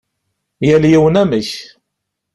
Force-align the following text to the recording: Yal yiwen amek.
Yal 0.67 0.83
yiwen 0.91 1.19
amek. 1.21 1.49